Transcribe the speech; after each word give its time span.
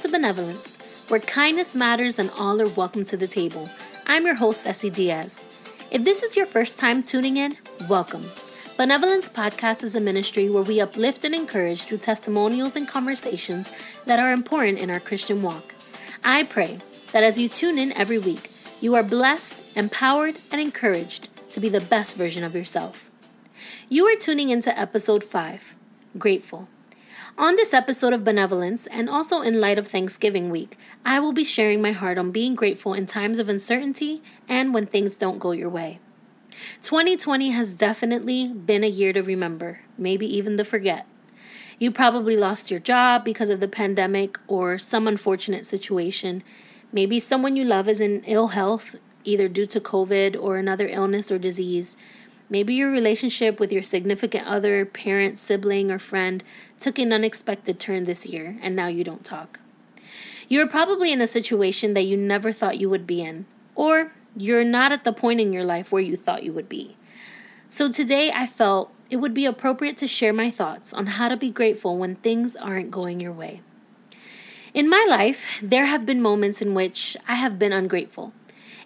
to 0.00 0.08
Benevolence, 0.08 0.78
where 1.08 1.20
kindness 1.20 1.76
matters 1.76 2.18
and 2.18 2.30
all 2.38 2.58
are 2.62 2.68
welcome 2.70 3.04
to 3.04 3.18
the 3.18 3.26
table. 3.26 3.68
I'm 4.06 4.24
your 4.24 4.34
host, 4.34 4.66
Essie 4.66 4.88
Diaz. 4.88 5.44
If 5.90 6.04
this 6.04 6.22
is 6.22 6.36
your 6.36 6.46
first 6.46 6.78
time 6.78 7.02
tuning 7.02 7.36
in, 7.36 7.58
welcome. 7.86 8.24
Benevolence 8.78 9.28
Podcast 9.28 9.84
is 9.84 9.94
a 9.94 10.00
ministry 10.00 10.48
where 10.48 10.62
we 10.62 10.80
uplift 10.80 11.26
and 11.26 11.34
encourage 11.34 11.82
through 11.82 11.98
testimonials 11.98 12.76
and 12.76 12.88
conversations 12.88 13.70
that 14.06 14.18
are 14.18 14.32
important 14.32 14.78
in 14.78 14.88
our 14.88 15.00
Christian 15.00 15.42
walk. 15.42 15.74
I 16.24 16.44
pray 16.44 16.78
that 17.12 17.22
as 17.22 17.38
you 17.38 17.50
tune 17.50 17.76
in 17.76 17.92
every 17.92 18.18
week, 18.18 18.50
you 18.80 18.94
are 18.94 19.02
blessed, 19.02 19.62
empowered, 19.76 20.40
and 20.50 20.62
encouraged 20.62 21.28
to 21.50 21.60
be 21.60 21.68
the 21.68 21.82
best 21.82 22.16
version 22.16 22.42
of 22.42 22.54
yourself. 22.54 23.10
You 23.90 24.06
are 24.06 24.16
tuning 24.16 24.48
into 24.48 24.76
episode 24.78 25.22
5 25.22 25.74
Grateful. 26.16 26.68
On 27.40 27.56
this 27.56 27.72
episode 27.72 28.12
of 28.12 28.22
Benevolence, 28.22 28.86
and 28.88 29.08
also 29.08 29.40
in 29.40 29.62
light 29.62 29.78
of 29.78 29.88
Thanksgiving 29.88 30.50
week, 30.50 30.76
I 31.06 31.20
will 31.20 31.32
be 31.32 31.42
sharing 31.42 31.80
my 31.80 31.92
heart 31.92 32.18
on 32.18 32.32
being 32.32 32.54
grateful 32.54 32.92
in 32.92 33.06
times 33.06 33.38
of 33.38 33.48
uncertainty 33.48 34.22
and 34.46 34.74
when 34.74 34.84
things 34.84 35.16
don't 35.16 35.38
go 35.38 35.52
your 35.52 35.70
way. 35.70 36.00
2020 36.82 37.48
has 37.52 37.72
definitely 37.72 38.48
been 38.48 38.84
a 38.84 38.88
year 38.90 39.14
to 39.14 39.22
remember, 39.22 39.80
maybe 39.96 40.26
even 40.26 40.58
to 40.58 40.64
forget. 40.64 41.06
You 41.78 41.90
probably 41.90 42.36
lost 42.36 42.70
your 42.70 42.78
job 42.78 43.24
because 43.24 43.48
of 43.48 43.60
the 43.60 43.68
pandemic 43.68 44.38
or 44.46 44.76
some 44.76 45.08
unfortunate 45.08 45.64
situation. 45.64 46.42
Maybe 46.92 47.18
someone 47.18 47.56
you 47.56 47.64
love 47.64 47.88
is 47.88 48.02
in 48.02 48.22
ill 48.26 48.48
health, 48.48 48.96
either 49.24 49.48
due 49.48 49.64
to 49.64 49.80
COVID 49.80 50.36
or 50.38 50.58
another 50.58 50.88
illness 50.88 51.32
or 51.32 51.38
disease. 51.38 51.96
Maybe 52.50 52.74
your 52.74 52.90
relationship 52.90 53.60
with 53.60 53.72
your 53.72 53.84
significant 53.84 54.46
other, 54.46 54.84
parent, 54.84 55.38
sibling, 55.38 55.90
or 55.90 56.00
friend 56.00 56.42
took 56.80 56.98
an 56.98 57.12
unexpected 57.12 57.78
turn 57.78 58.04
this 58.04 58.26
year, 58.26 58.58
and 58.60 58.74
now 58.74 58.88
you 58.88 59.04
don't 59.04 59.24
talk. 59.24 59.60
You're 60.48 60.66
probably 60.66 61.12
in 61.12 61.20
a 61.20 61.28
situation 61.28 61.94
that 61.94 62.06
you 62.06 62.16
never 62.16 62.50
thought 62.50 62.80
you 62.80 62.90
would 62.90 63.06
be 63.06 63.22
in, 63.22 63.46
or 63.76 64.10
you're 64.36 64.64
not 64.64 64.90
at 64.90 65.04
the 65.04 65.12
point 65.12 65.40
in 65.40 65.52
your 65.52 65.62
life 65.62 65.92
where 65.92 66.02
you 66.02 66.16
thought 66.16 66.42
you 66.42 66.52
would 66.52 66.68
be. 66.68 66.96
So 67.68 67.90
today 67.90 68.32
I 68.34 68.46
felt 68.46 68.92
it 69.10 69.16
would 69.16 69.32
be 69.32 69.46
appropriate 69.46 69.96
to 69.98 70.08
share 70.08 70.32
my 70.32 70.50
thoughts 70.50 70.92
on 70.92 71.06
how 71.06 71.28
to 71.28 71.36
be 71.36 71.50
grateful 71.50 71.96
when 71.96 72.16
things 72.16 72.56
aren't 72.56 72.90
going 72.90 73.20
your 73.20 73.32
way. 73.32 73.60
In 74.74 74.88
my 74.88 75.06
life, 75.08 75.60
there 75.62 75.86
have 75.86 76.04
been 76.04 76.20
moments 76.20 76.60
in 76.60 76.74
which 76.74 77.16
I 77.28 77.36
have 77.36 77.58
been 77.58 77.72
ungrateful. 77.72 78.32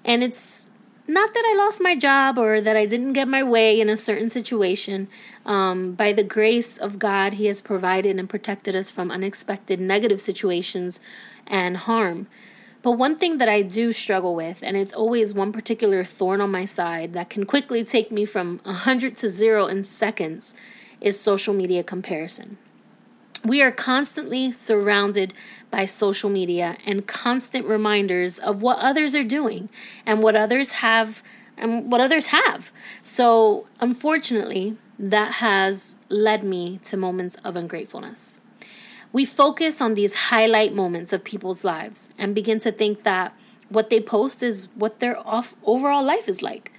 And 0.04 0.22
it's 0.22 0.66
not 1.06 1.34
that 1.34 1.44
I 1.46 1.56
lost 1.56 1.82
my 1.82 1.96
job 1.96 2.38
or 2.38 2.60
that 2.60 2.76
I 2.76 2.86
didn't 2.86 3.12
get 3.12 3.28
my 3.28 3.42
way 3.42 3.78
in 3.78 3.90
a 3.90 3.96
certain 3.96 4.30
situation. 4.30 5.08
Um, 5.44 5.92
by 5.92 6.12
the 6.12 6.22
grace 6.22 6.78
of 6.78 6.98
God, 6.98 7.34
He 7.34 7.46
has 7.46 7.60
provided 7.60 8.18
and 8.18 8.28
protected 8.28 8.74
us 8.74 8.90
from 8.90 9.10
unexpected 9.10 9.80
negative 9.80 10.20
situations 10.20 11.00
and 11.46 11.76
harm. 11.76 12.26
But 12.82 12.92
one 12.92 13.16
thing 13.16 13.38
that 13.38 13.48
I 13.48 13.62
do 13.62 13.92
struggle 13.92 14.34
with, 14.34 14.62
and 14.62 14.76
it's 14.76 14.92
always 14.92 15.32
one 15.32 15.52
particular 15.52 16.04
thorn 16.04 16.40
on 16.40 16.50
my 16.50 16.64
side 16.64 17.12
that 17.14 17.30
can 17.30 17.44
quickly 17.44 17.82
take 17.84 18.10
me 18.10 18.24
from 18.24 18.60
100 18.64 19.16
to 19.18 19.28
0 19.28 19.66
in 19.66 19.82
seconds, 19.84 20.54
is 21.00 21.18
social 21.18 21.54
media 21.54 21.82
comparison. 21.82 22.58
We 23.44 23.62
are 23.62 23.70
constantly 23.70 24.52
surrounded 24.52 25.34
by 25.70 25.84
social 25.84 26.30
media 26.30 26.78
and 26.86 27.06
constant 27.06 27.66
reminders 27.66 28.38
of 28.38 28.62
what 28.62 28.78
others 28.78 29.14
are 29.14 29.22
doing 29.22 29.68
and 30.06 30.22
what 30.22 30.34
others 30.34 30.72
have 30.72 31.22
and 31.58 31.92
what 31.92 32.00
others 32.00 32.28
have. 32.28 32.72
So, 33.02 33.66
unfortunately, 33.80 34.78
that 34.98 35.34
has 35.34 35.96
led 36.08 36.42
me 36.42 36.78
to 36.84 36.96
moments 36.96 37.36
of 37.44 37.54
ungratefulness. 37.54 38.40
We 39.12 39.26
focus 39.26 39.80
on 39.80 39.94
these 39.94 40.14
highlight 40.14 40.74
moments 40.74 41.12
of 41.12 41.22
people's 41.22 41.64
lives 41.64 42.08
and 42.16 42.34
begin 42.34 42.58
to 42.60 42.72
think 42.72 43.02
that 43.02 43.36
what 43.68 43.90
they 43.90 44.00
post 44.00 44.42
is 44.42 44.68
what 44.74 45.00
their 45.00 45.18
off 45.26 45.54
overall 45.64 46.02
life 46.02 46.28
is 46.28 46.42
like. 46.42 46.72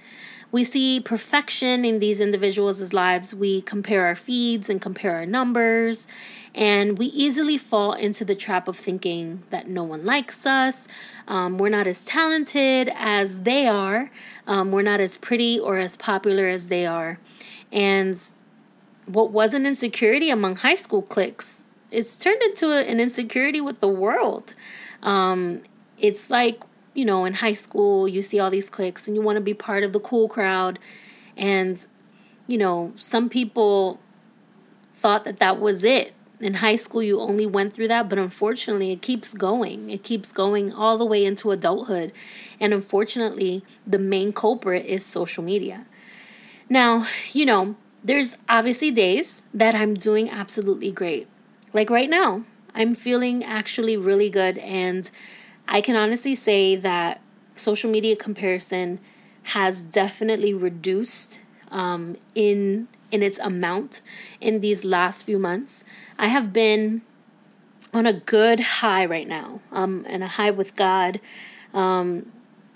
We 0.52 0.64
see 0.64 1.00
perfection 1.00 1.84
in 1.84 1.98
these 1.98 2.20
individuals' 2.20 2.92
lives. 2.92 3.34
We 3.34 3.62
compare 3.62 4.06
our 4.06 4.14
feeds 4.14 4.70
and 4.70 4.80
compare 4.80 5.16
our 5.16 5.26
numbers, 5.26 6.06
and 6.56 6.98
we 6.98 7.06
easily 7.06 7.58
fall 7.58 7.92
into 7.92 8.24
the 8.24 8.34
trap 8.34 8.66
of 8.66 8.76
thinking 8.76 9.44
that 9.50 9.68
no 9.68 9.84
one 9.84 10.04
likes 10.04 10.46
us, 10.46 10.88
um, 11.28 11.58
we're 11.58 11.68
not 11.68 11.86
as 11.86 12.00
talented 12.00 12.90
as 12.96 13.42
they 13.42 13.68
are, 13.68 14.10
um, 14.46 14.72
we're 14.72 14.82
not 14.82 14.98
as 14.98 15.16
pretty 15.16 15.60
or 15.60 15.78
as 15.78 15.96
popular 15.96 16.48
as 16.48 16.66
they 16.66 16.86
are. 16.86 17.20
And 17.70 18.20
what 19.04 19.30
was 19.30 19.54
an 19.54 19.66
insecurity 19.66 20.30
among 20.30 20.56
high 20.56 20.74
school 20.74 21.02
cliques, 21.02 21.66
it's 21.90 22.16
turned 22.16 22.42
into 22.42 22.72
a, 22.72 22.80
an 22.80 22.98
insecurity 22.98 23.60
with 23.60 23.80
the 23.80 23.88
world. 23.88 24.54
Um, 25.02 25.62
it's 25.98 26.30
like 26.30 26.62
you 26.96 27.04
know, 27.04 27.26
in 27.26 27.34
high 27.34 27.52
school, 27.52 28.08
you 28.08 28.22
see 28.22 28.40
all 28.40 28.48
these 28.48 28.70
cliques 28.70 29.06
and 29.06 29.14
you 29.14 29.22
want 29.22 29.36
to 29.36 29.42
be 29.42 29.52
part 29.52 29.84
of 29.84 29.92
the 29.92 30.00
cool 30.00 30.28
crowd. 30.28 30.78
And, 31.36 31.86
you 32.46 32.56
know, 32.56 32.94
some 32.96 33.28
people 33.28 34.00
thought 34.94 35.24
that 35.24 35.38
that 35.38 35.60
was 35.60 35.84
it. 35.84 36.14
In 36.38 36.54
high 36.54 36.76
school, 36.76 37.02
you 37.02 37.18
only 37.20 37.46
went 37.46 37.72
through 37.72 37.88
that, 37.88 38.08
but 38.08 38.18
unfortunately, 38.18 38.92
it 38.92 39.00
keeps 39.00 39.32
going. 39.32 39.90
It 39.90 40.02
keeps 40.02 40.32
going 40.32 40.72
all 40.72 40.98
the 40.98 41.06
way 41.06 41.24
into 41.24 41.50
adulthood. 41.50 42.12
And 42.60 42.74
unfortunately, 42.74 43.64
the 43.86 43.98
main 43.98 44.32
culprit 44.32 44.84
is 44.84 45.04
social 45.04 45.42
media. 45.42 45.86
Now, 46.68 47.06
you 47.32 47.46
know, 47.46 47.76
there's 48.04 48.36
obviously 48.48 48.90
days 48.90 49.42
that 49.54 49.74
I'm 49.74 49.94
doing 49.94 50.28
absolutely 50.28 50.92
great. 50.92 51.26
Like 51.72 51.90
right 51.90 52.10
now, 52.10 52.44
I'm 52.74 52.94
feeling 52.94 53.42
actually 53.42 53.96
really 53.96 54.28
good 54.28 54.58
and 54.58 55.10
I 55.66 55.80
can 55.80 55.96
honestly 55.96 56.34
say 56.34 56.76
that 56.76 57.20
social 57.56 57.90
media 57.90 58.14
comparison 58.14 59.00
has 59.42 59.80
definitely 59.80 60.52
reduced 60.52 61.40
um, 61.70 62.16
in 62.34 62.88
in 63.10 63.22
its 63.22 63.38
amount 63.38 64.02
in 64.40 64.60
these 64.60 64.84
last 64.84 65.24
few 65.24 65.38
months. 65.38 65.84
I 66.18 66.28
have 66.28 66.52
been 66.52 67.02
on 67.94 68.06
a 68.06 68.12
good 68.12 68.60
high 68.60 69.06
right 69.06 69.28
now, 69.28 69.60
um, 69.72 70.04
and 70.08 70.22
a 70.22 70.26
high 70.26 70.50
with 70.50 70.76
God. 70.76 71.20
Um, 71.72 72.30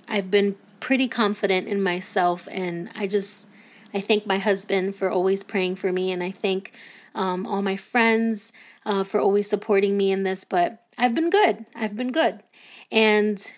I've 0.08 0.30
been 0.30 0.56
pretty 0.80 1.08
confident 1.08 1.66
in 1.66 1.82
myself, 1.82 2.48
and 2.50 2.90
I 2.94 3.06
just 3.06 3.48
I 3.92 4.00
thank 4.00 4.26
my 4.26 4.38
husband 4.38 4.94
for 4.94 5.10
always 5.10 5.42
praying 5.42 5.76
for 5.76 5.92
me, 5.92 6.10
and 6.12 6.22
I 6.22 6.30
thank 6.30 6.72
um, 7.14 7.46
all 7.46 7.62
my 7.62 7.76
friends 7.76 8.52
uh, 8.86 9.04
for 9.04 9.20
always 9.20 9.48
supporting 9.48 9.96
me 9.96 10.10
in 10.12 10.22
this. 10.22 10.44
But 10.44 10.82
I've 10.96 11.14
been 11.14 11.30
good. 11.30 11.66
I've 11.74 11.96
been 11.96 12.12
good. 12.12 12.42
And 12.90 13.52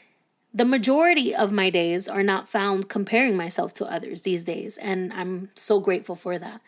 the 0.55 0.65
majority 0.65 1.35
of 1.35 1.53
my 1.53 1.71
days 1.71 2.09
are 2.09 2.23
not 2.23 2.49
found 2.49 2.89
comparing 2.89 3.37
myself 3.37 3.73
to 3.75 3.87
others 3.87 4.23
these 4.23 4.45
days. 4.45 4.77
And 4.79 5.13
I'm 5.13 5.51
so 5.55 5.81
grateful 5.81 6.17
for 6.17 6.39
that. 6.39 6.61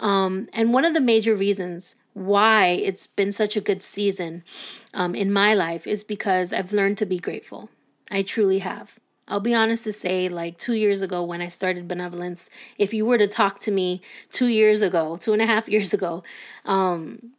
Um, 0.00 0.48
and 0.52 0.72
one 0.72 0.84
of 0.84 0.94
the 0.94 1.00
major 1.00 1.34
reasons 1.34 1.96
why 2.12 2.66
it's 2.68 3.06
been 3.06 3.32
such 3.32 3.56
a 3.56 3.60
good 3.60 3.82
season 3.82 4.44
um, 4.92 5.14
in 5.14 5.32
my 5.32 5.54
life 5.54 5.86
is 5.86 6.04
because 6.04 6.52
I've 6.52 6.72
learned 6.72 6.98
to 6.98 7.06
be 7.06 7.18
grateful. 7.18 7.70
I 8.10 8.22
truly 8.22 8.58
have. 8.58 8.98
I'll 9.26 9.40
be 9.40 9.54
honest 9.54 9.84
to 9.84 9.92
say, 9.92 10.28
like 10.28 10.58
two 10.58 10.74
years 10.74 11.00
ago 11.00 11.24
when 11.24 11.40
I 11.40 11.48
started 11.48 11.88
Benevolence, 11.88 12.50
if 12.76 12.92
you 12.92 13.06
were 13.06 13.18
to 13.18 13.26
talk 13.26 13.58
to 13.60 13.70
me 13.70 14.02
two 14.30 14.48
years 14.48 14.82
ago, 14.82 15.16
two 15.16 15.32
and 15.32 15.40
a 15.40 15.46
half 15.46 15.68
years 15.68 15.94
ago, 15.94 16.22
um, 16.66 17.32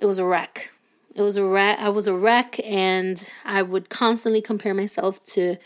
it 0.00 0.06
was 0.06 0.18
a 0.18 0.24
wreck. 0.24 0.72
It 1.14 1.22
was 1.22 1.36
a 1.36 1.44
wreck. 1.44 1.78
I 1.78 1.88
was 1.88 2.06
a 2.06 2.14
wreck, 2.14 2.60
and 2.64 3.28
I 3.44 3.62
would 3.62 3.88
constantly 3.88 4.40
compare 4.40 4.74
myself 4.74 5.22
to 5.24 5.56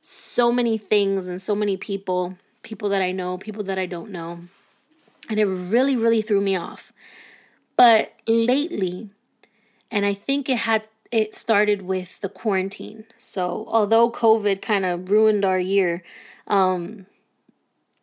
so 0.00 0.50
many 0.50 0.78
things 0.78 1.28
and 1.28 1.40
so 1.40 1.54
many 1.54 1.76
people, 1.76 2.36
people 2.62 2.88
that 2.90 3.02
I 3.02 3.12
know, 3.12 3.38
people 3.38 3.62
that 3.64 3.78
I 3.78 3.86
don't 3.86 4.10
know, 4.10 4.40
and 5.28 5.38
it 5.38 5.46
really, 5.46 5.96
really 5.96 6.22
threw 6.22 6.40
me 6.40 6.56
off. 6.56 6.92
But 7.76 8.12
lately, 8.26 9.10
and 9.90 10.06
I 10.06 10.14
think 10.14 10.48
it 10.48 10.58
had 10.58 10.88
it 11.10 11.34
started 11.34 11.82
with 11.82 12.20
the 12.20 12.28
quarantine. 12.28 13.04
So 13.16 13.66
although 13.68 14.10
COVID 14.10 14.60
kind 14.60 14.84
of 14.84 15.10
ruined 15.10 15.44
our 15.44 15.60
year, 15.60 16.02
um, 16.48 17.06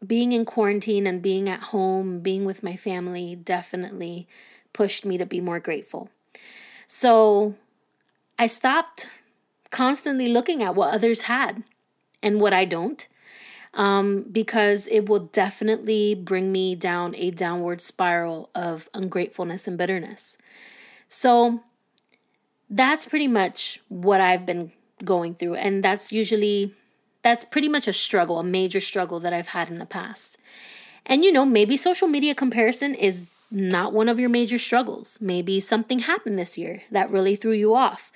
being 0.05 0.31
in 0.31 0.45
quarantine 0.45 1.05
and 1.05 1.21
being 1.21 1.49
at 1.49 1.59
home, 1.59 2.21
being 2.21 2.45
with 2.45 2.63
my 2.63 2.75
family, 2.75 3.35
definitely 3.35 4.27
pushed 4.71 5.05
me 5.05 5.17
to 5.17 5.25
be 5.25 5.41
more 5.41 5.59
grateful. 5.59 6.09
So 6.93 7.55
I 8.37 8.47
stopped 8.47 9.07
constantly 9.69 10.27
looking 10.27 10.61
at 10.61 10.75
what 10.75 10.93
others 10.93 11.21
had 11.21 11.63
and 12.21 12.41
what 12.41 12.51
I 12.51 12.65
don't. 12.65 13.07
Um, 13.73 14.25
because 14.29 14.87
it 14.87 15.07
will 15.07 15.27
definitely 15.27 16.13
bring 16.15 16.51
me 16.51 16.75
down 16.75 17.15
a 17.15 17.31
downward 17.31 17.79
spiral 17.79 18.49
of 18.53 18.89
ungratefulness 18.93 19.69
and 19.69 19.77
bitterness. 19.77 20.37
So 21.07 21.61
that's 22.69 23.05
pretty 23.05 23.29
much 23.29 23.79
what 23.87 24.19
I've 24.19 24.45
been 24.45 24.73
going 25.01 25.35
through. 25.35 25.55
And 25.55 25.81
that's 25.81 26.11
usually, 26.11 26.73
that's 27.21 27.45
pretty 27.45 27.69
much 27.69 27.87
a 27.87 27.93
struggle, 27.93 28.37
a 28.37 28.43
major 28.43 28.81
struggle 28.81 29.21
that 29.21 29.31
I've 29.31 29.47
had 29.47 29.69
in 29.69 29.79
the 29.79 29.85
past. 29.85 30.37
And 31.05 31.23
you 31.23 31.31
know, 31.31 31.45
maybe 31.45 31.77
social 31.77 32.09
media 32.09 32.35
comparison 32.35 32.93
is 32.93 33.33
not 33.51 33.93
one 33.93 34.07
of 34.07 34.19
your 34.19 34.29
major 34.29 34.57
struggles. 34.57 35.19
Maybe 35.21 35.59
something 35.59 35.99
happened 35.99 36.39
this 36.39 36.57
year 36.57 36.83
that 36.89 37.11
really 37.11 37.35
threw 37.35 37.51
you 37.51 37.75
off. 37.75 38.11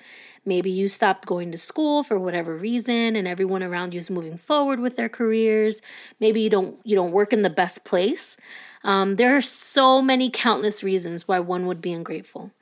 Maybe 0.46 0.70
you 0.70 0.88
stopped 0.88 1.26
going 1.26 1.50
to 1.52 1.58
school 1.58 2.02
for 2.02 2.18
whatever 2.18 2.56
reason 2.56 3.16
and 3.16 3.28
everyone 3.28 3.62
around 3.62 3.92
you 3.92 3.98
is 3.98 4.08
moving 4.08 4.38
forward 4.38 4.80
with 4.80 4.96
their 4.96 5.08
careers. 5.08 5.82
Maybe 6.20 6.40
you 6.40 6.50
don't 6.50 6.78
you 6.84 6.96
don't 6.96 7.12
work 7.12 7.32
in 7.32 7.42
the 7.42 7.50
best 7.50 7.84
place. 7.84 8.38
Um, 8.84 9.16
there 9.16 9.36
are 9.36 9.40
so 9.40 10.00
many 10.00 10.30
countless 10.30 10.84
reasons 10.84 11.26
why 11.26 11.40
one 11.40 11.66
would 11.66 11.80
be 11.80 11.92
ungrateful. 11.92 12.52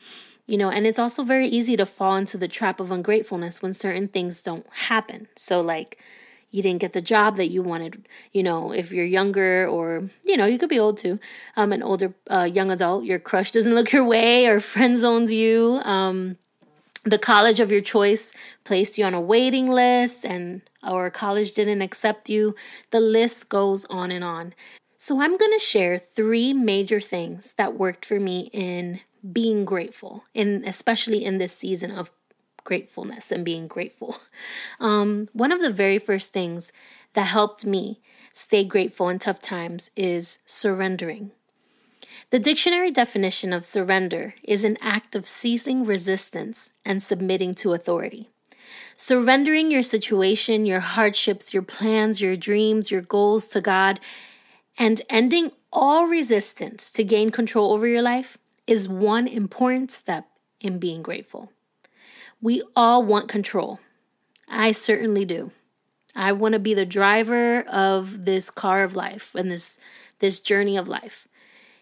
You 0.46 0.58
know, 0.58 0.70
and 0.70 0.86
it's 0.86 0.98
also 0.98 1.22
very 1.22 1.46
easy 1.46 1.76
to 1.76 1.86
fall 1.86 2.16
into 2.16 2.38
the 2.38 2.48
trap 2.48 2.80
of 2.80 2.90
ungratefulness 2.90 3.62
when 3.62 3.72
certain 3.72 4.08
things 4.08 4.40
don't 4.40 4.66
happen. 4.88 5.28
So 5.36 5.60
like 5.60 5.98
you 6.54 6.62
didn't 6.62 6.80
get 6.80 6.92
the 6.92 7.00
job 7.02 7.36
that 7.36 7.50
you 7.50 7.62
wanted 7.62 8.06
you 8.32 8.42
know 8.42 8.72
if 8.72 8.92
you're 8.92 9.04
younger 9.04 9.66
or 9.66 10.08
you 10.24 10.36
know 10.36 10.46
you 10.46 10.58
could 10.58 10.68
be 10.68 10.78
old 10.78 10.96
too. 10.96 11.18
Um 11.56 11.72
an 11.72 11.82
older 11.82 12.14
uh, 12.30 12.48
young 12.58 12.70
adult 12.70 13.04
your 13.04 13.18
crush 13.18 13.50
doesn't 13.50 13.74
look 13.74 13.92
your 13.92 14.04
way 14.04 14.46
or 14.46 14.60
friend 14.60 14.96
zones 14.96 15.32
you. 15.32 15.80
Um 15.82 16.36
the 17.04 17.18
college 17.18 17.60
of 17.60 17.72
your 17.72 17.82
choice 17.82 18.32
placed 18.62 18.96
you 18.96 19.04
on 19.04 19.14
a 19.14 19.20
waiting 19.20 19.68
list 19.68 20.24
and 20.24 20.62
or 20.82 21.10
college 21.10 21.52
didn't 21.52 21.82
accept 21.82 22.30
you. 22.30 22.54
The 22.92 23.00
list 23.00 23.48
goes 23.48 23.84
on 23.86 24.10
and 24.10 24.24
on. 24.24 24.54
So 24.96 25.20
i'm 25.20 25.36
going 25.36 25.52
to 25.58 25.58
share 25.72 25.98
three 25.98 26.54
major 26.54 27.00
things 27.00 27.54
that 27.54 27.76
worked 27.76 28.04
for 28.06 28.20
me 28.20 28.48
in 28.52 29.00
being 29.38 29.64
grateful 29.64 30.24
and 30.34 30.64
especially 30.64 31.24
in 31.24 31.38
this 31.38 31.54
season 31.56 31.90
of 31.90 32.10
gratefulness 32.64 33.30
and 33.30 33.44
being 33.44 33.68
grateful. 33.68 34.18
Um, 34.80 35.28
one 35.32 35.52
of 35.52 35.60
the 35.60 35.72
very 35.72 35.98
first 35.98 36.32
things 36.32 36.72
that 37.14 37.28
helped 37.28 37.64
me 37.64 38.00
stay 38.32 38.64
grateful 38.64 39.08
in 39.08 39.18
tough 39.18 39.40
times 39.40 39.90
is 39.96 40.40
surrendering. 40.44 41.30
The 42.30 42.38
dictionary 42.38 42.90
definition 42.90 43.52
of 43.52 43.64
surrender 43.64 44.34
is 44.42 44.64
an 44.64 44.76
act 44.80 45.14
of 45.14 45.26
ceasing 45.26 45.84
resistance 45.84 46.72
and 46.84 47.02
submitting 47.02 47.54
to 47.56 47.72
authority. 47.72 48.28
Surrendering 48.96 49.70
your 49.70 49.82
situation, 49.82 50.66
your 50.66 50.80
hardships, 50.80 51.54
your 51.54 51.62
plans, 51.62 52.20
your 52.20 52.36
dreams, 52.36 52.90
your 52.90 53.02
goals 53.02 53.46
to 53.48 53.60
God, 53.60 54.00
and 54.78 55.00
ending 55.08 55.52
all 55.72 56.06
resistance 56.06 56.90
to 56.90 57.04
gain 57.04 57.30
control 57.30 57.72
over 57.72 57.86
your 57.86 58.02
life 58.02 58.38
is 58.66 58.88
one 58.88 59.26
important 59.26 59.90
step 59.90 60.26
in 60.60 60.78
being 60.78 61.02
grateful. 61.02 61.52
We 62.44 62.62
all 62.76 63.02
want 63.02 63.26
control. 63.26 63.80
I 64.50 64.72
certainly 64.72 65.24
do. 65.24 65.50
I 66.14 66.32
want 66.32 66.52
to 66.52 66.58
be 66.58 66.74
the 66.74 66.84
driver 66.84 67.62
of 67.62 68.26
this 68.26 68.50
car 68.50 68.84
of 68.84 68.94
life 68.94 69.34
and 69.34 69.50
this 69.50 69.78
this 70.18 70.40
journey 70.40 70.76
of 70.76 70.86
life. 70.86 71.26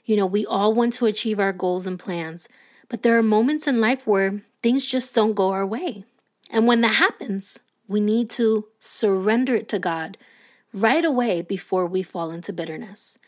You 0.05 0.15
know, 0.15 0.25
we 0.25 0.47
all 0.47 0.73
want 0.73 0.93
to 0.95 1.07
achieve 1.07 1.41
our 1.41 1.53
goals 1.53 1.85
and 1.85 1.99
plans, 1.99 2.49
but 2.89 3.03
there 3.03 3.19
are 3.19 3.25
moments 3.25 3.67
in 3.67 3.81
life 3.81 4.07
where 4.07 4.43
things 4.63 4.87
just 4.87 5.13
don't 5.17 5.35
go 5.35 5.51
our 5.51 5.67
way. 5.67 6.05
And 6.49 6.69
when 6.69 6.81
that 6.83 6.95
happens, 6.95 7.59
we 7.89 7.99
need 7.99 8.31
to 8.31 8.69
surrender 8.79 9.57
it 9.57 9.69
to 9.71 9.81
God 9.81 10.17
right 10.73 11.05
away 11.05 11.43
before 11.43 11.87
we 11.87 12.05
fall 12.05 12.31
into 12.31 12.53
bitterness. 12.53 13.19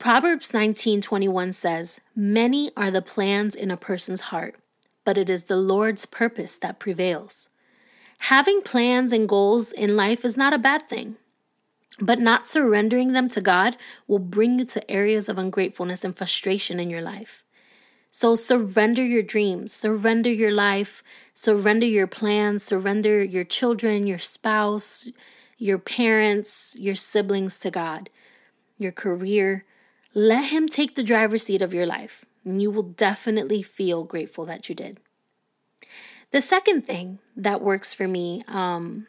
Proverbs 0.00 0.52
19:21 0.52 1.52
says, 1.52 2.00
"Many 2.16 2.72
are 2.76 2.90
the 2.90 3.00
plans 3.00 3.54
in 3.54 3.70
a 3.70 3.76
person's 3.76 4.32
heart, 4.32 4.56
but 5.08 5.16
it 5.16 5.30
is 5.30 5.44
the 5.44 5.56
Lord's 5.56 6.04
purpose 6.04 6.58
that 6.58 6.78
prevails. 6.78 7.48
Having 8.28 8.60
plans 8.60 9.10
and 9.10 9.26
goals 9.26 9.72
in 9.72 9.96
life 9.96 10.22
is 10.22 10.36
not 10.36 10.52
a 10.52 10.58
bad 10.58 10.86
thing, 10.86 11.16
but 11.98 12.18
not 12.18 12.46
surrendering 12.46 13.14
them 13.14 13.26
to 13.30 13.40
God 13.40 13.78
will 14.06 14.18
bring 14.18 14.58
you 14.58 14.66
to 14.66 14.90
areas 14.90 15.30
of 15.30 15.38
ungratefulness 15.38 16.04
and 16.04 16.14
frustration 16.14 16.78
in 16.78 16.90
your 16.90 17.00
life. 17.00 17.42
So 18.10 18.34
surrender 18.34 19.02
your 19.02 19.22
dreams, 19.22 19.72
surrender 19.72 20.30
your 20.30 20.52
life, 20.52 21.02
surrender 21.32 21.86
your 21.86 22.06
plans, 22.06 22.62
surrender 22.62 23.24
your 23.24 23.44
children, 23.44 24.06
your 24.06 24.18
spouse, 24.18 25.08
your 25.56 25.78
parents, 25.78 26.76
your 26.78 26.96
siblings 26.96 27.58
to 27.60 27.70
God, 27.70 28.10
your 28.76 28.92
career. 28.92 29.64
Let 30.12 30.52
Him 30.52 30.68
take 30.68 30.96
the 30.96 31.02
driver's 31.02 31.44
seat 31.44 31.62
of 31.62 31.72
your 31.72 31.86
life 31.86 32.26
and 32.48 32.62
you 32.62 32.70
will 32.70 32.82
definitely 32.82 33.62
feel 33.62 34.04
grateful 34.04 34.46
that 34.46 34.68
you 34.68 34.74
did. 34.74 35.00
The 36.30 36.40
second 36.40 36.82
thing 36.82 37.18
that 37.36 37.60
works 37.60 37.94
for 37.94 38.08
me 38.08 38.42
um, 38.48 39.06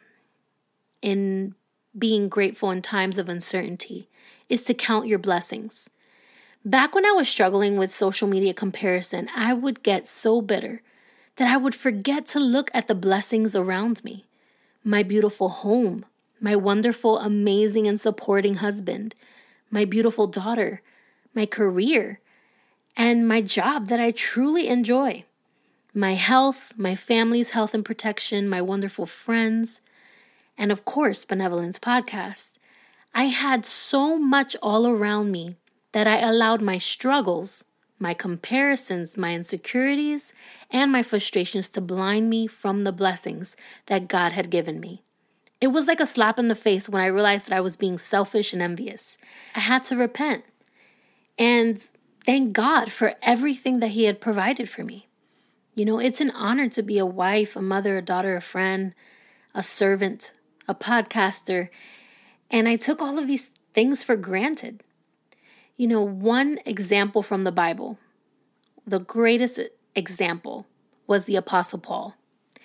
in 1.02 1.54
being 1.98 2.28
grateful 2.28 2.70
in 2.70 2.82
times 2.82 3.18
of 3.18 3.28
uncertainty 3.28 4.08
is 4.48 4.62
to 4.64 4.74
count 4.74 5.06
your 5.06 5.18
blessings. 5.18 5.90
Back 6.64 6.94
when 6.94 7.06
I 7.06 7.12
was 7.12 7.28
struggling 7.28 7.76
with 7.76 7.90
social 7.90 8.28
media 8.28 8.54
comparison, 8.54 9.28
I 9.34 9.54
would 9.54 9.82
get 9.82 10.06
so 10.06 10.40
bitter 10.40 10.82
that 11.36 11.48
I 11.48 11.56
would 11.56 11.74
forget 11.74 12.26
to 12.28 12.38
look 12.38 12.70
at 12.74 12.86
the 12.86 12.94
blessings 12.94 13.56
around 13.56 14.04
me 14.04 14.26
my 14.82 15.02
beautiful 15.02 15.50
home, 15.50 16.06
my 16.40 16.56
wonderful, 16.56 17.18
amazing, 17.18 17.86
and 17.86 18.00
supporting 18.00 18.54
husband, 18.54 19.14
my 19.70 19.84
beautiful 19.84 20.26
daughter, 20.26 20.80
my 21.34 21.44
career, 21.44 22.18
and 23.00 23.26
my 23.26 23.40
job 23.40 23.88
that 23.88 23.98
I 23.98 24.10
truly 24.10 24.68
enjoy. 24.68 25.24
My 25.94 26.16
health, 26.16 26.74
my 26.76 26.94
family's 26.94 27.52
health 27.52 27.72
and 27.72 27.82
protection, 27.82 28.46
my 28.46 28.60
wonderful 28.60 29.06
friends, 29.06 29.80
and 30.58 30.70
of 30.70 30.84
course, 30.84 31.24
Benevolence 31.24 31.78
Podcast. 31.78 32.58
I 33.14 33.24
had 33.24 33.64
so 33.64 34.18
much 34.18 34.54
all 34.62 34.86
around 34.86 35.32
me 35.32 35.56
that 35.92 36.06
I 36.06 36.18
allowed 36.18 36.60
my 36.60 36.76
struggles, 36.76 37.64
my 37.98 38.12
comparisons, 38.12 39.16
my 39.16 39.34
insecurities, 39.34 40.34
and 40.70 40.92
my 40.92 41.02
frustrations 41.02 41.70
to 41.70 41.80
blind 41.80 42.28
me 42.28 42.46
from 42.46 42.84
the 42.84 42.92
blessings 42.92 43.56
that 43.86 44.08
God 44.08 44.32
had 44.32 44.50
given 44.50 44.78
me. 44.78 45.02
It 45.58 45.68
was 45.68 45.88
like 45.88 46.00
a 46.00 46.06
slap 46.06 46.38
in 46.38 46.48
the 46.48 46.54
face 46.54 46.86
when 46.86 47.00
I 47.00 47.06
realized 47.06 47.46
that 47.46 47.56
I 47.56 47.62
was 47.62 47.76
being 47.76 47.96
selfish 47.96 48.52
and 48.52 48.60
envious. 48.60 49.16
I 49.56 49.60
had 49.60 49.84
to 49.84 49.96
repent. 49.96 50.44
And 51.38 51.82
thank 52.24 52.52
God 52.52 52.92
for 52.92 53.14
everything 53.22 53.80
that 53.80 53.88
He 53.88 54.04
had 54.04 54.20
provided 54.20 54.68
for 54.68 54.84
me. 54.84 55.08
You 55.74 55.84
know, 55.84 55.98
it's 55.98 56.20
an 56.20 56.30
honor 56.32 56.68
to 56.68 56.82
be 56.82 56.98
a 56.98 57.06
wife, 57.06 57.56
a 57.56 57.62
mother, 57.62 57.96
a 57.96 58.02
daughter, 58.02 58.36
a 58.36 58.40
friend, 58.40 58.94
a 59.54 59.62
servant, 59.62 60.32
a 60.68 60.74
podcaster. 60.74 61.68
And 62.50 62.68
I 62.68 62.76
took 62.76 63.00
all 63.00 63.18
of 63.18 63.28
these 63.28 63.50
things 63.72 64.02
for 64.02 64.16
granted. 64.16 64.82
You 65.76 65.86
know, 65.86 66.02
one 66.02 66.58
example 66.66 67.22
from 67.22 67.42
the 67.42 67.52
Bible, 67.52 67.98
the 68.86 69.00
greatest 69.00 69.60
example 69.94 70.66
was 71.06 71.24
the 71.24 71.36
Apostle 71.36 71.78
Paul. 71.78 72.14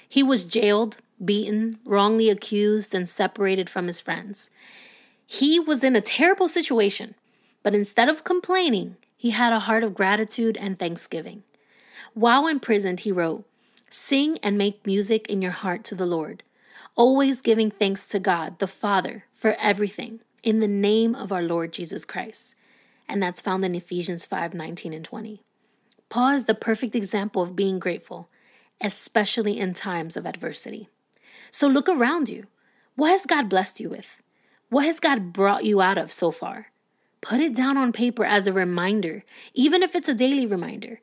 He 0.07 0.21
was 0.21 0.43
jailed, 0.43 0.97
beaten, 1.23 1.79
wrongly 1.85 2.29
accused, 2.29 2.93
and 2.93 3.07
separated 3.07 3.69
from 3.69 3.87
his 3.87 4.01
friends. 4.01 4.49
He 5.25 5.59
was 5.59 5.83
in 5.83 5.95
a 5.95 6.01
terrible 6.01 6.47
situation, 6.47 7.15
but 7.63 7.73
instead 7.73 8.09
of 8.09 8.23
complaining, 8.23 8.97
he 9.15 9.31
had 9.31 9.53
a 9.53 9.61
heart 9.61 9.83
of 9.83 9.95
gratitude 9.95 10.57
and 10.57 10.77
thanksgiving. 10.77 11.43
While 12.13 12.47
imprisoned, 12.47 13.01
he 13.01 13.11
wrote, 13.11 13.45
Sing 13.89 14.37
and 14.43 14.57
make 14.57 14.85
music 14.85 15.27
in 15.29 15.41
your 15.41 15.51
heart 15.51 15.83
to 15.85 15.95
the 15.95 16.05
Lord, 16.05 16.43
always 16.95 17.41
giving 17.41 17.71
thanks 17.71 18.07
to 18.07 18.19
God, 18.19 18.59
the 18.59 18.67
Father, 18.67 19.25
for 19.33 19.55
everything, 19.59 20.19
in 20.43 20.59
the 20.59 20.67
name 20.67 21.15
of 21.15 21.31
our 21.31 21.43
Lord 21.43 21.73
Jesus 21.73 22.05
Christ. 22.05 22.55
And 23.07 23.21
that's 23.21 23.41
found 23.41 23.63
in 23.63 23.75
Ephesians 23.75 24.25
5 24.25 24.53
19 24.53 24.93
and 24.93 25.05
20. 25.05 25.41
Paul 26.09 26.29
is 26.29 26.45
the 26.45 26.55
perfect 26.55 26.95
example 26.95 27.41
of 27.41 27.55
being 27.55 27.79
grateful, 27.79 28.29
especially 28.81 29.59
in 29.59 29.73
times 29.73 30.17
of 30.17 30.25
adversity. 30.25 30.89
So 31.51 31.67
look 31.67 31.87
around 31.87 32.29
you. 32.29 32.47
What 32.95 33.11
has 33.11 33.25
God 33.25 33.49
blessed 33.49 33.79
you 33.79 33.89
with? 33.89 34.21
What 34.69 34.85
has 34.85 34.99
God 34.99 35.33
brought 35.33 35.65
you 35.65 35.81
out 35.81 35.97
of 35.97 36.11
so 36.11 36.31
far? 36.31 36.67
Put 37.25 37.39
it 37.39 37.55
down 37.55 37.75
on 37.75 37.91
paper 37.91 38.23
as 38.23 38.45
a 38.45 38.53
reminder, 38.53 39.23
even 39.55 39.81
if 39.81 39.95
it's 39.95 40.07
a 40.07 40.13
daily 40.13 40.45
reminder. 40.45 40.99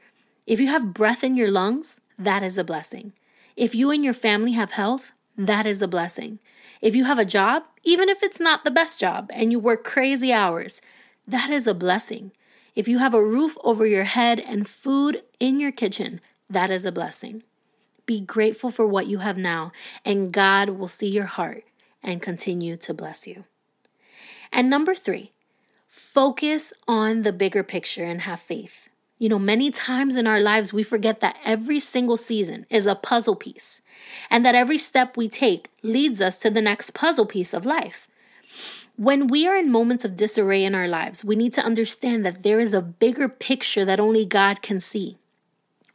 If 0.46 0.60
you 0.60 0.68
have 0.68 0.94
breath 0.94 1.24
in 1.24 1.36
your 1.36 1.50
lungs, 1.50 2.00
that 2.16 2.44
is 2.44 2.56
a 2.56 2.62
blessing. 2.62 3.12
If 3.56 3.74
you 3.74 3.90
and 3.90 4.04
your 4.04 4.14
family 4.14 4.52
have 4.52 4.70
health, 4.70 5.14
that 5.36 5.66
is 5.66 5.82
a 5.82 5.88
blessing. 5.88 6.38
If 6.80 6.94
you 6.94 7.06
have 7.06 7.18
a 7.18 7.24
job, 7.24 7.64
even 7.82 8.08
if 8.08 8.22
it's 8.22 8.38
not 8.38 8.62
the 8.62 8.70
best 8.70 9.00
job 9.00 9.30
and 9.34 9.50
you 9.50 9.58
work 9.58 9.82
crazy 9.82 10.32
hours, 10.32 10.80
that 11.26 11.50
is 11.50 11.66
a 11.66 11.74
blessing. 11.74 12.30
If 12.76 12.86
you 12.86 12.98
have 12.98 13.14
a 13.14 13.24
roof 13.24 13.56
over 13.64 13.84
your 13.84 14.04
head 14.04 14.38
and 14.38 14.68
food 14.68 15.24
in 15.40 15.58
your 15.58 15.72
kitchen, 15.72 16.20
that 16.48 16.70
is 16.70 16.84
a 16.84 16.92
blessing. 16.92 17.42
Be 18.06 18.20
grateful 18.20 18.70
for 18.70 18.86
what 18.86 19.08
you 19.08 19.18
have 19.18 19.38
now, 19.38 19.72
and 20.04 20.32
God 20.32 20.68
will 20.68 20.86
see 20.86 21.08
your 21.08 21.26
heart 21.26 21.64
and 22.00 22.22
continue 22.22 22.76
to 22.76 22.94
bless 22.94 23.26
you. 23.26 23.42
And 24.52 24.70
number 24.70 24.94
three, 24.94 25.31
Focus 25.92 26.72
on 26.88 27.20
the 27.20 27.34
bigger 27.34 27.62
picture 27.62 28.02
and 28.02 28.22
have 28.22 28.40
faith. 28.40 28.88
You 29.18 29.28
know, 29.28 29.38
many 29.38 29.70
times 29.70 30.16
in 30.16 30.26
our 30.26 30.40
lives, 30.40 30.72
we 30.72 30.82
forget 30.82 31.20
that 31.20 31.36
every 31.44 31.78
single 31.80 32.16
season 32.16 32.64
is 32.70 32.86
a 32.86 32.94
puzzle 32.94 33.36
piece 33.36 33.82
and 34.30 34.42
that 34.42 34.54
every 34.54 34.78
step 34.78 35.18
we 35.18 35.28
take 35.28 35.68
leads 35.82 36.22
us 36.22 36.38
to 36.38 36.48
the 36.48 36.62
next 36.62 36.94
puzzle 36.94 37.26
piece 37.26 37.52
of 37.52 37.66
life. 37.66 38.08
When 38.96 39.26
we 39.26 39.46
are 39.46 39.54
in 39.54 39.70
moments 39.70 40.02
of 40.02 40.16
disarray 40.16 40.64
in 40.64 40.74
our 40.74 40.88
lives, 40.88 41.26
we 41.26 41.36
need 41.36 41.52
to 41.54 41.62
understand 41.62 42.24
that 42.24 42.42
there 42.42 42.58
is 42.58 42.72
a 42.72 42.80
bigger 42.80 43.28
picture 43.28 43.84
that 43.84 44.00
only 44.00 44.24
God 44.24 44.62
can 44.62 44.80
see. 44.80 45.18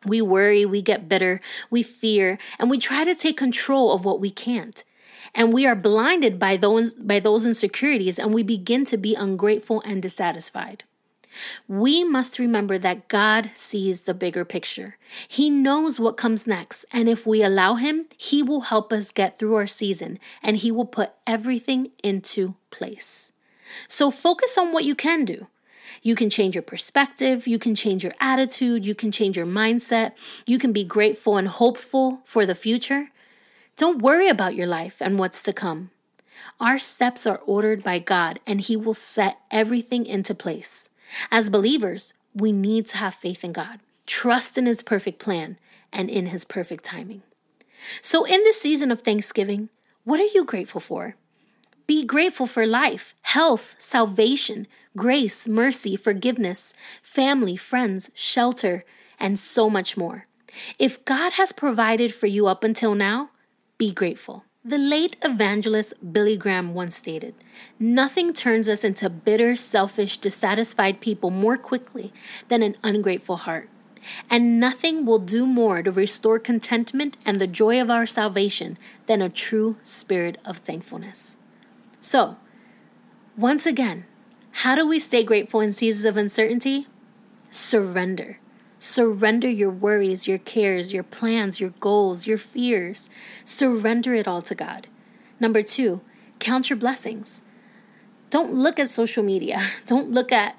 We 0.06 0.22
worry, 0.22 0.64
we 0.64 0.84
get 0.84 1.10
bitter, 1.10 1.42
we 1.72 1.82
fear, 1.82 2.38
and 2.60 2.70
we 2.70 2.78
try 2.78 3.04
to 3.04 3.16
take 3.16 3.36
control 3.36 3.92
of 3.92 4.06
what 4.06 4.20
we 4.20 4.30
can't. 4.30 4.84
And 5.34 5.54
we 5.54 5.66
are 5.66 5.76
blinded 5.76 6.40
by 6.40 6.58
those, 6.58 6.94
by 6.94 7.20
those 7.20 7.46
insecurities 7.46 8.20
and 8.20 8.34
we 8.34 8.44
begin 8.44 8.86
to 8.86 8.98
be 8.98 9.16
ungrateful 9.16 9.82
and 9.86 10.02
dissatisfied. 10.02 10.84
We 11.68 12.04
must 12.04 12.40
remember 12.40 12.78
that 12.78 13.08
God 13.08 13.52
sees 13.54 14.04
the 14.04 14.14
bigger 14.14 14.46
picture. 14.46 14.98
He 15.28 15.50
knows 15.50 16.00
what 16.00 16.18
comes 16.18 16.48
next, 16.48 16.86
and 16.92 17.08
if 17.08 17.28
we 17.28 17.44
allow 17.44 17.76
Him, 17.76 18.08
He 18.18 18.42
will 18.42 18.62
help 18.62 18.92
us 18.92 19.12
get 19.12 19.38
through 19.38 19.56
our 19.56 19.68
season 19.68 20.20
and 20.42 20.58
He 20.58 20.72
will 20.72 20.86
put 20.86 21.12
everything 21.26 21.92
into 22.04 22.56
place. 22.72 23.32
So 23.88 24.12
focus 24.12 24.58
on 24.58 24.72
what 24.72 24.86
you 24.86 24.96
can 24.96 25.26
do. 25.26 25.48
You 26.02 26.16
can 26.16 26.30
change 26.30 26.56
your 26.56 26.62
perspective, 26.62 27.48
you 27.48 27.60
can 27.60 27.76
change 27.76 28.04
your 28.04 28.14
attitude, 28.20 28.86
you 28.86 28.96
can 28.96 29.12
change 29.12 29.36
your 29.36 29.46
mindset, 29.46 30.14
you 30.46 30.58
can 30.58 30.72
be 30.72 30.84
grateful 30.84 31.38
and 31.38 31.48
hopeful 31.48 32.22
for 32.24 32.46
the 32.46 32.56
future. 32.56 33.10
Don't 33.78 34.02
worry 34.02 34.28
about 34.28 34.56
your 34.56 34.66
life 34.66 35.02
and 35.02 35.20
what's 35.20 35.44
to 35.44 35.54
come. 35.54 35.92
Our 36.60 36.80
steps 36.80 37.28
are 37.28 37.42
ordered 37.46 37.84
by 37.84 38.00
God, 38.00 38.40
and 38.48 38.60
He 38.60 38.76
will 38.76 38.96
set 38.96 39.38
everything 39.52 40.08
into 40.08 40.34
place. 40.34 40.90
As 41.30 41.50
believers, 41.50 42.16
we 42.34 42.52
need 42.52 42.88
to 42.88 42.98
have 42.98 43.14
faith 43.14 43.44
in 43.44 43.54
God, 43.54 43.80
trust 44.08 44.58
in 44.58 44.66
His 44.66 44.82
perfect 44.82 45.20
plan, 45.20 45.58
and 45.94 46.10
in 46.10 46.28
His 46.28 46.44
perfect 46.44 46.86
timing. 46.86 47.22
So, 48.02 48.26
in 48.26 48.44
this 48.44 48.60
season 48.60 48.90
of 48.90 49.02
Thanksgiving, 49.02 49.70
what 50.04 50.20
are 50.20 50.34
you 50.34 50.44
grateful 50.44 50.82
for? 50.82 51.16
Be 51.86 52.04
grateful 52.04 52.48
for 52.48 52.66
life, 52.66 53.14
health, 53.22 53.76
salvation, 53.78 54.66
grace, 54.96 55.48
mercy, 55.48 55.96
forgiveness, 55.96 56.74
family, 57.04 57.56
friends, 57.56 58.10
shelter, 58.16 58.84
and 59.20 59.38
so 59.38 59.70
much 59.70 59.96
more. 59.96 60.26
If 60.80 61.06
God 61.06 61.34
has 61.34 61.52
provided 61.52 62.12
for 62.12 62.26
you 62.26 62.48
up 62.48 62.64
until 62.64 62.96
now, 62.96 63.30
be 63.78 63.92
grateful. 63.92 64.44
The 64.66 64.78
late 64.78 65.16
evangelist 65.24 65.94
Billy 66.12 66.36
Graham 66.36 66.74
once 66.74 66.96
stated 66.96 67.36
Nothing 67.80 68.34
turns 68.34 68.68
us 68.68 68.84
into 68.84 69.10
bitter, 69.10 69.56
selfish, 69.56 70.18
dissatisfied 70.18 71.00
people 71.00 71.30
more 71.30 71.58
quickly 71.58 72.12
than 72.50 72.62
an 72.62 72.76
ungrateful 72.84 73.38
heart. 73.38 73.70
And 74.30 74.60
nothing 74.60 75.06
will 75.06 75.20
do 75.20 75.46
more 75.46 75.82
to 75.84 75.92
restore 75.92 76.40
contentment 76.40 77.18
and 77.26 77.40
the 77.40 77.48
joy 77.48 77.80
of 77.82 77.90
our 77.90 78.06
salvation 78.06 78.78
than 79.06 79.22
a 79.22 79.30
true 79.30 79.78
spirit 79.84 80.38
of 80.44 80.58
thankfulness. 80.58 81.38
So, 82.00 82.38
once 83.38 83.66
again, 83.66 84.06
how 84.52 84.76
do 84.76 84.88
we 84.88 85.00
stay 85.00 85.24
grateful 85.24 85.62
in 85.62 85.72
seasons 85.72 86.06
of 86.06 86.18
uncertainty? 86.18 86.88
Surrender. 87.50 88.40
Surrender 88.80 89.50
your 89.50 89.72
worries, 89.72 90.28
your 90.28 90.38
cares, 90.38 90.94
your 90.94 91.04
plans, 91.04 91.60
your 91.60 91.72
goals, 91.80 92.28
your 92.28 92.38
fears. 92.38 93.10
Surrender 93.44 94.14
it 94.14 94.28
all 94.28 94.42
to 94.44 94.54
God. 94.54 94.88
Number 95.40 95.64
two, 95.64 96.02
count 96.40 96.70
your 96.70 96.78
blessings. 96.78 97.44
Don't 98.30 98.54
look 98.54 98.80
at 98.80 98.90
social 98.90 99.24
media. 99.24 99.62
Don't 99.86 100.12
look 100.12 100.32
at 100.32 100.56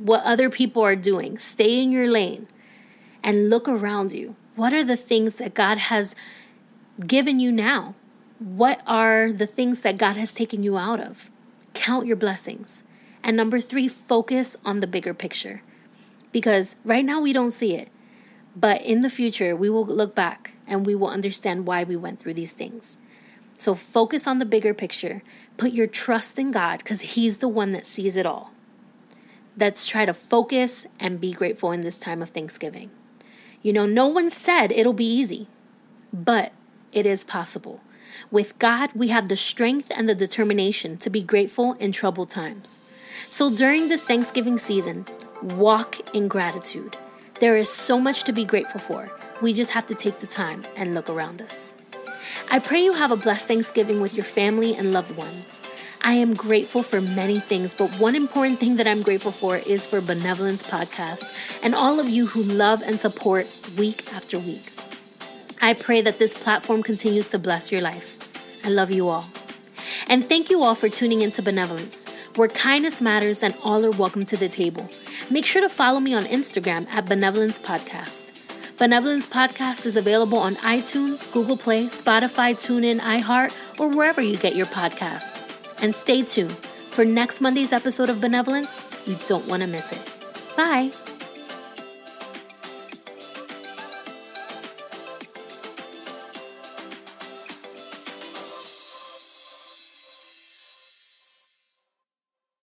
what 0.00 0.22
other 0.22 0.50
people 0.50 0.82
are 0.82 0.96
doing. 0.96 1.38
Stay 1.38 1.82
in 1.82 1.90
your 1.90 2.08
lane 2.08 2.46
and 3.22 3.50
look 3.50 3.68
around 3.68 4.12
you. 4.12 4.36
What 4.54 4.72
are 4.72 4.84
the 4.84 4.96
things 4.96 5.36
that 5.36 5.54
God 5.54 5.78
has 5.78 6.14
given 7.06 7.40
you 7.40 7.50
now? 7.50 7.94
What 8.38 8.82
are 8.86 9.32
the 9.32 9.46
things 9.46 9.82
that 9.82 9.98
God 9.98 10.16
has 10.16 10.32
taken 10.32 10.62
you 10.62 10.76
out 10.76 11.00
of? 11.00 11.30
Count 11.74 12.06
your 12.06 12.16
blessings. 12.16 12.84
And 13.22 13.36
number 13.36 13.60
three, 13.60 13.88
focus 13.88 14.56
on 14.64 14.80
the 14.80 14.86
bigger 14.86 15.14
picture 15.14 15.62
because 16.32 16.76
right 16.84 17.04
now 17.04 17.20
we 17.20 17.32
don't 17.32 17.50
see 17.50 17.74
it. 17.74 17.88
But 18.56 18.82
in 18.82 19.02
the 19.02 19.10
future, 19.10 19.54
we 19.54 19.70
will 19.70 19.86
look 19.86 20.14
back 20.14 20.54
and 20.66 20.84
we 20.84 20.94
will 20.94 21.08
understand 21.08 21.66
why 21.66 21.84
we 21.84 21.96
went 21.96 22.18
through 22.18 22.34
these 22.34 22.54
things. 22.54 22.98
So 23.56 23.74
focus 23.74 24.26
on 24.26 24.38
the 24.38 24.44
bigger 24.44 24.74
picture. 24.74 25.22
Put 25.56 25.72
your 25.72 25.86
trust 25.86 26.38
in 26.38 26.50
God 26.50 26.78
because 26.78 27.00
He's 27.00 27.38
the 27.38 27.48
one 27.48 27.70
that 27.70 27.86
sees 27.86 28.16
it 28.16 28.26
all. 28.26 28.52
Let's 29.56 29.86
try 29.88 30.04
to 30.04 30.14
focus 30.14 30.86
and 31.00 31.20
be 31.20 31.32
grateful 31.32 31.72
in 31.72 31.80
this 31.80 31.98
time 31.98 32.22
of 32.22 32.30
Thanksgiving. 32.30 32.90
You 33.60 33.72
know, 33.72 33.86
no 33.86 34.06
one 34.06 34.30
said 34.30 34.70
it'll 34.70 34.92
be 34.92 35.04
easy, 35.04 35.48
but 36.12 36.52
it 36.92 37.06
is 37.06 37.24
possible. 37.24 37.80
With 38.30 38.58
God, 38.58 38.90
we 38.94 39.08
have 39.08 39.28
the 39.28 39.36
strength 39.36 39.90
and 39.94 40.08
the 40.08 40.14
determination 40.14 40.96
to 40.98 41.10
be 41.10 41.22
grateful 41.22 41.72
in 41.74 41.92
troubled 41.92 42.30
times. 42.30 42.78
So 43.28 43.54
during 43.54 43.88
this 43.88 44.04
Thanksgiving 44.04 44.58
season, 44.58 45.06
Walk 45.42 46.14
in 46.14 46.26
gratitude. 46.26 46.96
There 47.38 47.56
is 47.56 47.70
so 47.70 48.00
much 48.00 48.24
to 48.24 48.32
be 48.32 48.44
grateful 48.44 48.80
for. 48.80 49.08
We 49.40 49.54
just 49.54 49.70
have 49.70 49.86
to 49.86 49.94
take 49.94 50.18
the 50.18 50.26
time 50.26 50.64
and 50.74 50.94
look 50.94 51.08
around 51.08 51.40
us. 51.40 51.74
I 52.50 52.58
pray 52.58 52.82
you 52.82 52.92
have 52.92 53.12
a 53.12 53.16
blessed 53.16 53.46
Thanksgiving 53.46 54.00
with 54.00 54.16
your 54.16 54.24
family 54.24 54.74
and 54.74 54.92
loved 54.92 55.16
ones. 55.16 55.62
I 56.02 56.14
am 56.14 56.34
grateful 56.34 56.82
for 56.82 57.00
many 57.00 57.38
things, 57.38 57.72
but 57.72 57.88
one 58.00 58.16
important 58.16 58.58
thing 58.58 58.76
that 58.76 58.88
I'm 58.88 59.02
grateful 59.02 59.30
for 59.30 59.58
is 59.58 59.86
for 59.86 60.00
Benevolence 60.00 60.64
Podcast 60.64 61.62
and 61.62 61.72
all 61.72 62.00
of 62.00 62.08
you 62.08 62.26
who 62.26 62.42
love 62.42 62.82
and 62.82 62.98
support 62.98 63.46
week 63.78 64.12
after 64.14 64.40
week. 64.40 64.70
I 65.62 65.74
pray 65.74 66.00
that 66.00 66.18
this 66.18 66.42
platform 66.42 66.82
continues 66.82 67.28
to 67.28 67.38
bless 67.38 67.70
your 67.70 67.80
life. 67.80 68.64
I 68.64 68.70
love 68.70 68.90
you 68.90 69.08
all. 69.08 69.24
And 70.08 70.28
thank 70.28 70.50
you 70.50 70.64
all 70.64 70.74
for 70.74 70.88
tuning 70.88 71.22
into 71.22 71.42
Benevolence, 71.42 72.04
where 72.34 72.48
kindness 72.48 73.00
matters 73.00 73.42
and 73.42 73.54
all 73.62 73.84
are 73.84 73.90
welcome 73.92 74.24
to 74.26 74.36
the 74.36 74.48
table. 74.48 74.88
Make 75.30 75.44
sure 75.44 75.60
to 75.60 75.68
follow 75.68 76.00
me 76.00 76.14
on 76.14 76.24
Instagram 76.24 76.88
at 76.90 77.06
Benevolence 77.06 77.58
Podcast. 77.58 78.78
Benevolence 78.78 79.26
Podcast 79.26 79.84
is 79.84 79.96
available 79.96 80.38
on 80.38 80.54
iTunes, 80.56 81.30
Google 81.32 81.56
Play, 81.56 81.84
Spotify, 81.86 82.54
TuneIn, 82.54 83.00
iHeart, 83.00 83.54
or 83.78 83.88
wherever 83.88 84.22
you 84.22 84.36
get 84.36 84.54
your 84.54 84.66
podcast. 84.66 85.82
And 85.82 85.94
stay 85.94 86.22
tuned 86.22 86.52
for 86.90 87.04
next 87.04 87.40
Monday's 87.40 87.72
episode 87.72 88.08
of 88.08 88.20
Benevolence. 88.20 89.06
You 89.06 89.16
don't 89.26 89.46
want 89.48 89.62
to 89.62 89.68
miss 89.68 89.92
it. 89.92 90.56
Bye. 90.56 91.17